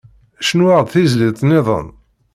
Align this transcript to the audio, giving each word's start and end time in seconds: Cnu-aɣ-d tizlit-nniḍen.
Cnu-aɣ-d 0.47 0.89
tizlit-nniḍen. 0.91 1.87